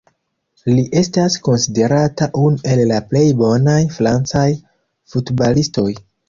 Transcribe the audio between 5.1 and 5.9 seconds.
futbalistoj.